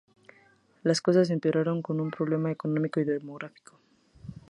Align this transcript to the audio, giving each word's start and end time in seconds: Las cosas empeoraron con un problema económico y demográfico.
Las 0.81 0.99
cosas 0.99 1.29
empeoraron 1.29 1.83
con 1.83 1.99
un 2.01 2.09
problema 2.09 2.49
económico 2.51 2.99
y 2.99 3.03
demográfico. 3.03 3.77